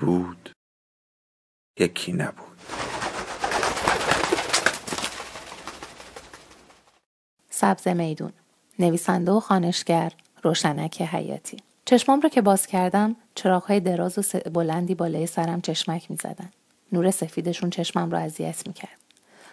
[0.00, 0.50] بود
[1.78, 2.58] یکی نبود
[7.50, 8.32] سبز میدون
[8.78, 15.26] نویسنده و خانشگر روشنک حیاتی چشمام رو که باز کردم چراغهای دراز و بلندی بالای
[15.26, 16.50] سرم چشمک می زدن.
[16.92, 18.98] نور سفیدشون چشمم رو اذیت می کرد.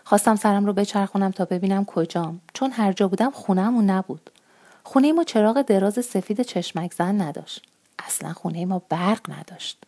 [0.03, 4.29] خواستم سرم رو بچرخونم تا ببینم کجام چون هر جا بودم خونهمون نبود.
[4.83, 7.65] خونه ما چراغ دراز سفید چشمک زن نداشت.
[7.99, 9.83] اصلا خونه ما برق نداشت.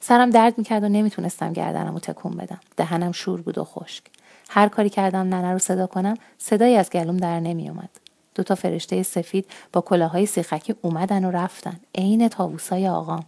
[0.00, 2.60] سرم درد می‌کرد و نمی‌تونستم گردنم رو تکون بدم.
[2.76, 4.04] دهنم شور بود و خشک.
[4.50, 7.90] هر کاری کردم ننه رو صدا کنم صدایی از گلوم در نمیومد
[8.34, 11.80] دو تا فرشته سفید با کلاهای سیخکی اومدن و رفتن.
[11.94, 13.24] عین تاووسای آقام.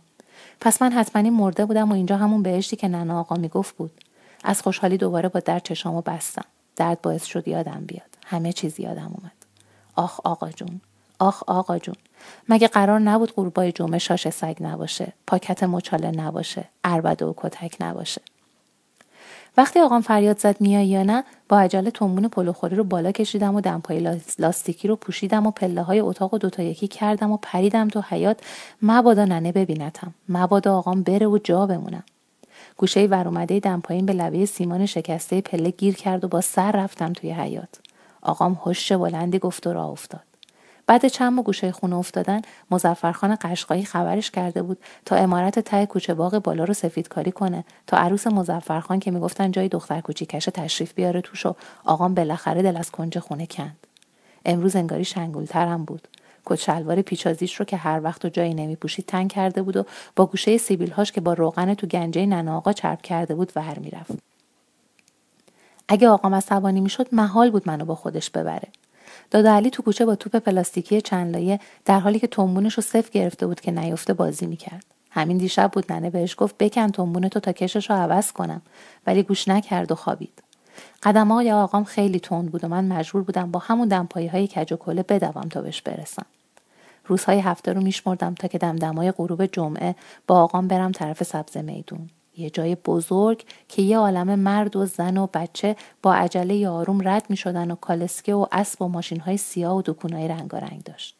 [0.61, 3.91] پس من حتما مرده بودم و اینجا همون بهشتی که ننه آقا می‌گفت بود.
[4.44, 6.44] از خوشحالی دوباره با درد چشامو بستم.
[6.77, 8.08] درد باعث شد یادم بیاد.
[8.27, 9.33] همه چیز یادم اومد.
[9.94, 10.81] آخ آقا جون.
[11.19, 11.95] آخ آقا جون.
[12.48, 18.20] مگه قرار نبود قربای جمعه شاش سگ نباشه پاکت مچاله نباشه اربده و کتک نباشه؟
[19.56, 23.61] وقتی آقام فریاد زد میای یا نه با عجله تنبون پلوخوری رو بالا کشیدم و
[23.61, 28.03] دمپای لاستیکی رو پوشیدم و پله های اتاق و دوتا یکی کردم و پریدم تو
[28.09, 28.41] حیات
[28.83, 30.14] مبادا ننه ببینتم.
[30.28, 32.05] مبادا آقام بره و جا بمونم.
[32.77, 37.12] گوشه ور اومده دمپایین به لبه سیمان شکسته پله گیر کرد و با سر رفتم
[37.12, 37.81] توی حیات
[38.22, 40.35] آقام هش بلندی گفت و راه افتاد.
[40.86, 46.14] بعد چند ما گوشه خونه افتادن مزفرخان قشقایی خبرش کرده بود تا امارت ته کوچه
[46.14, 50.94] باغ بالا رو سفید کاری کنه تا عروس مزفرخان که می‌گفتن جای دختر کوچیکش تشریف
[50.94, 51.54] بیاره توش و
[51.84, 53.86] آقام بالاخره دل از کنج خونه کند.
[54.44, 56.08] امروز انگاری شنگولترم بود.
[56.44, 59.84] کت شلوار پیچازیش رو که هر وقت و جایی نمیپوشید تنگ کرده بود و
[60.16, 64.12] با گوشه سیبیلهاش که با روغن تو گنجه ننه آقا چرب کرده بود ور می‌رفت.
[65.88, 68.69] اگه آقام عصبانی می‌شد محال بود منو با خودش ببره.
[69.31, 73.11] دادا علی تو کوچه با توپ پلاستیکی چند لایه در حالی که تنبونش رو صفر
[73.12, 74.84] گرفته بود که نیفته بازی می‌کرد.
[75.11, 78.62] همین دیشب بود ننه بهش گفت بکن تنبون تو تا کشش رو عوض کنم
[79.06, 80.43] ولی گوش نکرد و خوابید.
[81.03, 84.72] قدم های آقام خیلی تند بود و من مجبور بودم با همون دمپایی های کج
[84.72, 86.27] و کله بدوم تا بهش برسم.
[87.06, 89.94] روزهای هفته رو میشمردم تا که دمدمای غروب جمعه
[90.27, 92.11] با آقام برم طرف سبز میدون.
[92.36, 97.26] یه جای بزرگ که یه عالم مرد و زن و بچه با عجله آروم رد
[97.28, 101.16] می شدن و کالسکه و اسب و ماشین های سیاه و دکونای رنگارنگ داشت.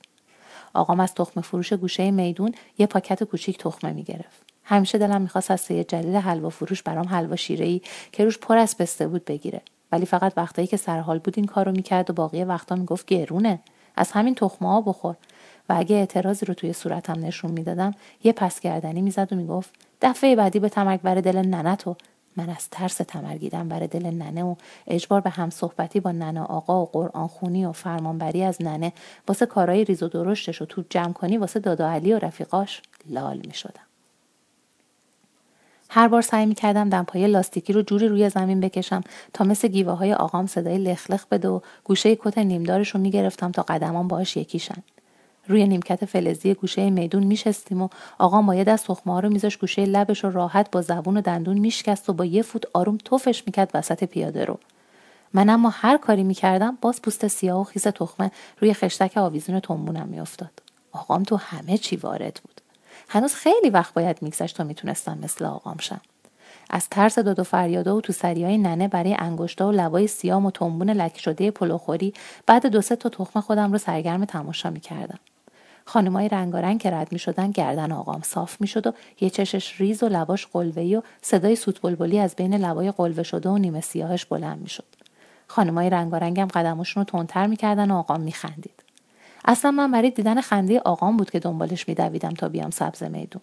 [0.75, 4.43] آقام از تخم فروش گوشه میدون یه پاکت کوچیک تخمه می گرفت.
[4.65, 7.81] همیشه دلم می‌خواست از سید جلیل حلوا فروش برام حلوا شیره
[8.13, 9.61] که روش پر از پسته بود بگیره
[9.93, 13.61] ولی فقط وقتایی که سرحال بود این کارو می‌کرد و باقی وقتا می‌گفت گرونه
[13.97, 15.17] از همین تخمه ها بخور
[15.69, 17.95] و اگه اعتراضی رو توی صورتم نشون می‌دادم
[18.25, 19.71] یه پس گردنی می‌زد و می‌گفت
[20.03, 21.97] دفعه بعدی به تمرگ بر دل ننه تو
[22.37, 24.55] من از ترس تمرگیدن بر دل ننه و
[24.87, 28.93] اجبار به هم صحبتی با ننه آقا و قرآن خونی و فرمانبری از ننه
[29.29, 33.41] واسه کارهای ریز و درشتش و تو جمع کنی واسه دادا علی و رفیقاش لال
[33.47, 33.81] می شدم.
[35.91, 39.01] هر بار سعی می کردم دمپای لاستیکی رو جوری روی زمین بکشم
[39.33, 43.53] تا مثل گیوه های آقام صدای لخلخ بده و گوشه کت نیمدارش رو می گرفتم
[43.53, 44.83] تا قدمان باش یکیشن.
[45.49, 49.85] روی نیمکت فلزی گوشه میدون میشستیم و آقا با یه دست تخمه رو میذاش گوشه
[49.85, 53.71] لبش رو راحت با زبون و دندون میشکست و با یه فوت آروم توفش می‌کرد
[53.75, 54.59] وسط پیاده رو.
[55.33, 58.31] من اما هر کاری می‌کردم باز پوست سیاه و خیس تخمه
[58.61, 60.63] روی خشتک آویزون تنبونم میافتاد.
[60.93, 62.61] آقام تو همه چی وارد بود.
[63.09, 66.01] هنوز خیلی وقت باید میگذشت تا می‌تونستم مثل آقام شم.
[66.71, 70.51] از ترس داد و فریاده و تو سریای ننه برای انگشتا و لبای سیام و
[70.51, 72.15] تنبون لک شده پلوخوری
[72.47, 75.19] بعد دو سه تا تخمه خودم رو سرگرم تماشا می‌کردم.
[75.87, 80.03] خانمای رنگارنگ که رد می شدن گردن آقام صاف می شد و یه چشش ریز
[80.03, 84.25] و لباش قلوه‌ای و صدای سوت بلبلی از بین لبای قلوه شده و نیمه سیاهش
[84.25, 84.85] بلند می شد.
[85.47, 88.83] خانمای رنگارنگم قدمشون رو تندتر می‌کردن و آقام میخندید.
[89.45, 93.43] اصلا من برای دیدن خنده آقام بود که دنبالش میدویدم تا بیام سبز میدون.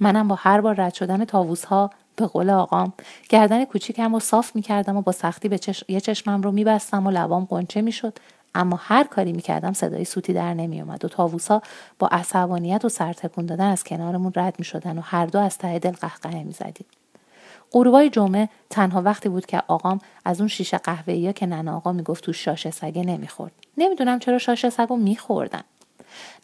[0.00, 2.92] منم با هر بار رد شدن تاووس ها به قول آقام
[3.28, 7.44] گردن کوچیکم رو صاف می‌کردم و با سختی به یه چشمم رو میبستم و لبام
[7.44, 8.18] قنچه می‌شد
[8.58, 11.62] اما هر کاری می‌کردم صدای سوتی در نمیومد و تاووسا
[11.98, 15.90] با عصبانیت و سرتکون دادن از کنارمون رد می‌شدن و هر دو از ته دل
[15.90, 16.86] قهقهه می‌زدیم.
[17.72, 22.24] غروبای جمعه تنها وقتی بود که آقام از اون شیشه قهوه‌ای که ننه آقا می‌گفت
[22.24, 23.52] تو شاشه سگه نمی‌خورد.
[23.78, 25.62] نمی‌دونم چرا شاشه سگو میخوردن.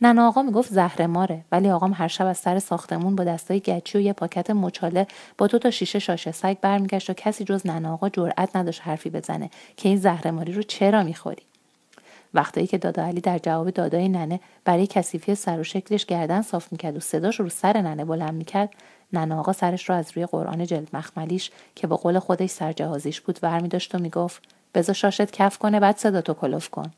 [0.01, 3.99] ننا آقا می‌گفت زهر ماره ولی آقام هر شب از سر ساختمون با دستای گچی
[3.99, 5.07] و یه پاکت مچاله
[5.39, 9.11] با دو تا شیشه شاشه سگ برمیگشت و کسی جز ننا آقا جرأت نداشت حرفی
[9.11, 11.43] بزنه که این زهر ماری رو چرا می‌خوری.
[12.35, 16.73] وقتایی که دادا علی در جواب دادای ننه برای کثیفی سر و شکلش گردن صاف
[16.73, 18.71] می‌کرد و صداش رو سر ننه بلند می‌کرد
[19.13, 23.39] ننه آقا سرش رو از روی قرآن جلد مخملیش که با قول خودش سرجهازیش بود
[23.43, 24.43] ور داشت و می‌گفت
[24.75, 26.93] بذار شاشت کف کنه بعد صدا تو کلوف کن.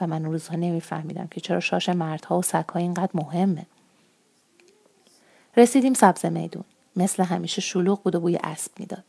[0.00, 3.66] و من اون روزها نمیفهمیدم که چرا شاش مردها و سگها اینقدر مهمه.
[5.56, 6.64] رسیدیم سبز میدون.
[6.96, 9.04] مثل همیشه شلوغ بود و بوی اسب می‌داد.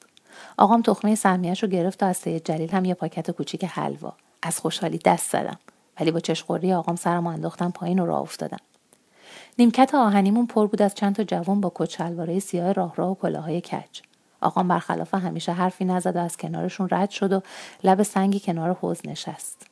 [0.57, 4.13] آقام تخمه سهمیهش رو گرفت و از سید جلیل هم یه پاکت کوچیک حلوا.
[4.41, 5.59] از خوشحالی دست زدم.
[5.99, 8.59] ولی با چشقوری آقام سرم انداختم پایین و راه افتادم
[9.59, 13.61] نیمکت آهنیمون پر بود از چند تا جوان با کچلواره سیاه راه راه و کلاهای
[13.61, 14.01] کج.
[14.41, 17.41] آقام برخلاف همیشه حرفی نزد و از کنارشون رد شد و
[17.83, 19.67] لب سنگی کنار حوز نشست.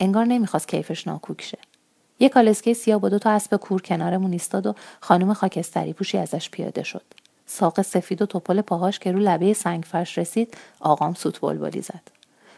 [0.00, 1.58] انگار نمی‌خواست کیفش ناکوک شه.
[2.18, 6.50] یه کالسکه سیاه با دو تا اسب کور کنارمون ایستاد و خانم خاکستری پوشی ازش
[6.50, 7.04] پیاده شد.
[7.46, 12.02] ساق سفید و توپل پاهاش که رو لبه سنگ فرش رسید آقام سوت بلبلی زد.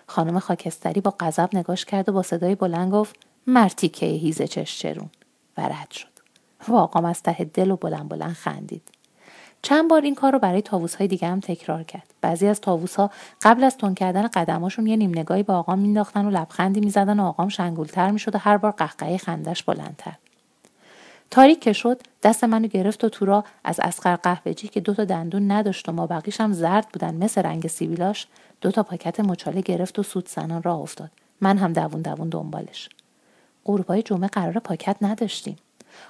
[0.06, 3.17] خانم خاکستری با غضب نگاش کرد و با صدای بلند گفت
[3.47, 5.11] مرتیکه هیزه چشچرون.
[5.58, 6.08] و رد شد.
[6.69, 8.82] و آقام از ته دل و بلند بلند خندید.
[9.62, 12.14] چند بار این کار رو برای تاووس های دیگه هم تکرار کرد.
[12.20, 13.11] بعضی از تاووس ها
[13.43, 17.25] قبل از تون کردن قدماشون یه نیم نگاهی به آقام مینداختن و لبخندی می‌زدن و
[17.25, 20.14] آقام شنگولتر می‌شد و هر بار قهقهه خندش بلندتر.
[21.31, 25.05] تاریک که شد دست منو گرفت و تو را از اسقر قهوه‌جی که دو تا
[25.05, 28.26] دندون نداشت و ما بقیش هم زرد بودن مثل رنگ سیبیلاش
[28.61, 31.11] دو تا پاکت مچاله گرفت و سود سنان راه افتاد.
[31.41, 32.88] من هم دوون دوون دنبالش.
[33.64, 35.56] غروبای جمعه قرار پاکت نداشتیم.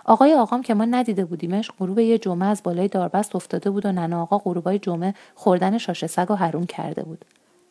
[0.05, 3.93] آقای آقام که ما ندیده بودیمش غروب یه جمعه از بالای داربست افتاده بود و
[3.93, 7.25] ننا آقا غروبای جمعه خوردن شاشه سگ و حروم کرده بود.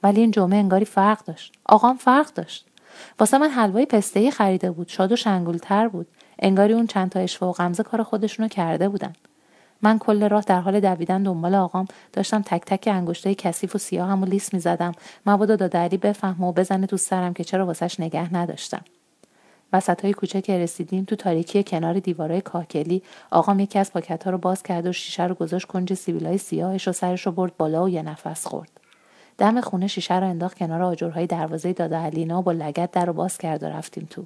[0.03, 1.53] ولی این جمعه انگاری فرق داشت.
[1.65, 2.65] آقام فرق داشت.
[3.19, 4.87] واسه من حلوای پسته خریده بود.
[4.87, 6.07] شاد و شنگولتر بود.
[6.39, 9.13] انگاری اون چند تا اشوا و غمزه کار خودشونو کرده بودن.
[9.85, 14.21] من کل راه در حال دویدن دنبال آقام داشتم تک تک انگشتای کثیف و سیاهم
[14.21, 14.91] و لیس می‌زدم.
[15.25, 18.81] مبادا دادا علی بفهمه و بزنه تو سرم که چرا واسش نگه نداشتم.
[19.73, 24.31] وسط های کوچه که رسیدیم تو تاریکی کنار دیوارای کاکلی آقام یکی از پاکت ها
[24.31, 27.83] رو باز کرد و شیشه رو گذاشت کنج سیبیلای سیاهش و سرش رو برد بالا
[27.83, 28.71] و یه نفس خورد.
[29.37, 33.37] دم خونه شیشه رو انداخت کنار آجرهای دروازه دادا علینا با لگت در رو باز
[33.37, 34.25] کرد و رفتیم تو.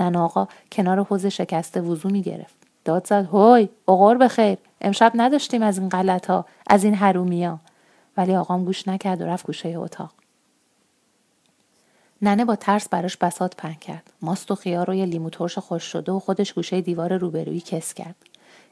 [0.00, 2.65] نن آقا کنار حوز شکسته وضو می‌گرفت.
[2.86, 7.58] داد زد هوی اغور بخیر امشب نداشتیم از این غلط ها از این حرومیا.
[8.16, 10.10] ولی آقام گوش نکرد و رفت گوشه اتاق.
[12.22, 14.10] ننه با ترس براش بسات پهن کرد.
[14.22, 18.14] ماست و خیار و لیمو ترش خوش شده و خودش گوشه دیوار روبرویی کس کرد.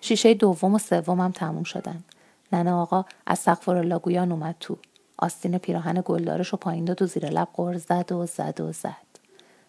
[0.00, 2.04] شیشه دوم و سوم هم تموم شدن.
[2.52, 4.76] ننه آقا از سقف لاگویان اومد تو.
[5.18, 9.03] آستین پیراهن گلدارش و پایین داد و زیر لب قرض زد و زد و زد.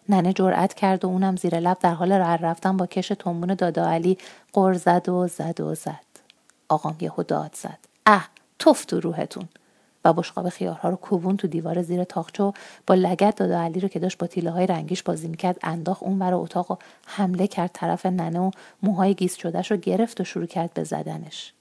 [0.08, 3.90] ننه جرأت کرد و اونم زیر لب در حال رر رفتن با کش تنبون دادا
[3.90, 4.18] علی
[4.52, 6.06] قر زد و زد و زد.
[6.68, 7.78] آقام یهو داد زد.
[8.06, 9.48] اه توف تو روحتون.
[10.06, 12.52] و بشقاب خیارها رو کوبون تو دیوار زیر تاخچه
[12.86, 16.18] با لگت دادا علی رو که داشت با تیله های رنگیش بازی می‌کرد انداخ اون
[16.18, 16.76] ور اتاق و
[17.06, 18.50] حمله کرد طرف ننه و
[18.82, 21.52] موهای گیس شدهش رو گرفت و شروع کرد به زدنش.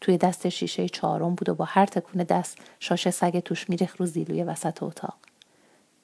[0.00, 4.06] توی دست شیشه چهارم بود و با هر تکون دست شاشه سگ توش میریخ رو
[4.06, 5.14] زیلوی وسط اتاق.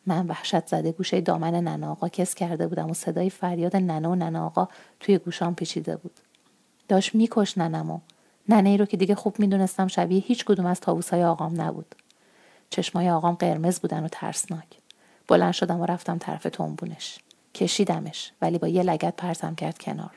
[0.06, 2.08] من وحشت زده گوشه دامن ننا آقا.
[2.08, 4.68] کس کرده بودم و صدای فریاد ننه و ننا آقا
[5.00, 6.12] توی گوشام پیچیده بود.
[6.88, 8.00] داشت میکش ننمو.
[8.48, 11.94] ننه ای رو که دیگه خوب می‌دونستم شبیه هیچ کدوم از های آقام نبود.
[12.70, 14.66] چشمای آقام قرمز بودن و ترسناک.
[15.28, 17.18] بلند شدم و رفتم طرف تنبونش.
[17.54, 20.10] کشیدمش ولی با یه لگت پرتم کرد کنار.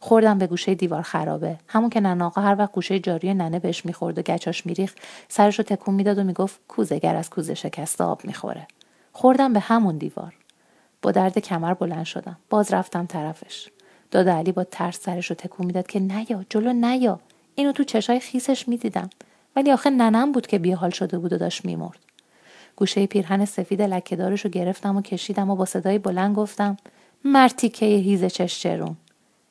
[0.00, 1.58] خوردم به گوشه دیوار خرابه.
[1.68, 5.58] همون که ننه آقا هر وقت گوشه جاری ننه بهش می‌خورد و گچاش میریخت سرش
[5.58, 8.66] رو تکون می‌داد و می‌گفت کوزهگر از کوزه شکسته آب می‌خوره.
[9.12, 10.34] خوردم به همون دیوار.
[11.02, 12.36] با درد کمر بلند شدم.
[12.50, 13.68] باز رفتم طرفش.
[14.10, 17.20] دادا علی با ترس سرش رو تکون می‌داد که نیا جلو نیا.
[17.54, 19.10] اینو تو چشای خیسش می‌دیدم.
[19.56, 21.98] ولی آخه ننم بود که بیحال شده بود و داشت میمرد.
[22.76, 26.76] گوشه پیرهن سفید لکهدارش رو گرفتم و کشیدم و با صدای بلند گفتم
[27.24, 28.96] مرتیکه هیز چشچرون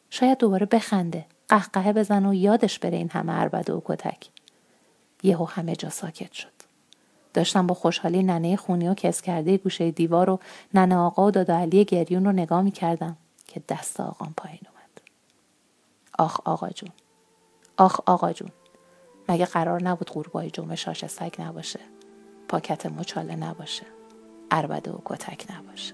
[0.10, 4.30] شاید دوباره بخنده قهقهه بزن و یادش بره این همه عربده و کتک.
[5.24, 6.61] یهو همه جا ساکت شد.
[7.34, 10.40] داشتم با خوشحالی ننه خونی و کس کرده گوشه دیوار و
[10.74, 15.02] ننه آقا و دادا علی گریون رو نگاه می کردم که دست آقام پایین اومد.
[16.20, 16.90] آخ آقا جون.
[17.78, 18.52] آخ آقا جون.
[19.30, 21.80] مگه قرار نبود قوربای جمعه شاش سگ نباشه؟
[22.48, 23.86] پاکت مچاله نباشه.
[24.52, 25.94] اربده و کتک نباشه.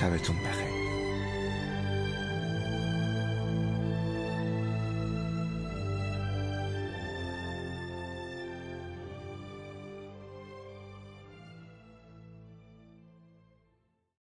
[0.00, 0.79] 下的重的很